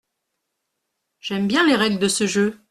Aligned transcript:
J’aime 1.19 1.47
bien 1.47 1.63
les 1.67 1.75
règles 1.75 1.99
de 1.99 2.07
ce 2.07 2.25
jeu. 2.25 2.57